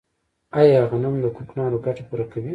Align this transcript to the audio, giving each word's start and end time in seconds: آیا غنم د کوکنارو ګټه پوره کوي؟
آیا 0.59 0.79
غنم 0.91 1.15
د 1.23 1.25
کوکنارو 1.35 1.83
ګټه 1.85 2.03
پوره 2.07 2.25
کوي؟ 2.31 2.49